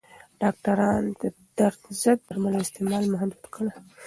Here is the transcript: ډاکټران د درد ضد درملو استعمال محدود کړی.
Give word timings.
ډاکټران 0.41 1.03
د 1.21 1.23
درد 1.57 1.81
ضد 2.01 2.19
درملو 2.27 2.59
استعمال 2.65 3.03
محدود 3.13 3.43
کړی. 3.55 3.71